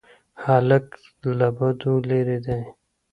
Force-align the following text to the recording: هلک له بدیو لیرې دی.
هلک 0.43 0.87
له 1.37 1.47
بدیو 1.57 1.93
لیرې 2.09 2.37
دی. 2.45 2.61